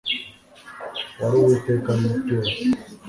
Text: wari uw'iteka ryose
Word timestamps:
wari 1.19 1.35
uw'iteka 1.39 1.91
ryose 2.21 2.55